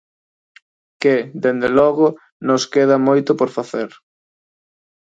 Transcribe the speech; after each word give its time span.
¿Que, 1.01 1.15
dende 1.43 1.69
logo, 1.77 2.07
nos 2.47 2.63
queda 2.73 2.97
moito 3.07 3.31
por 3.39 3.49
facer? 3.57 3.89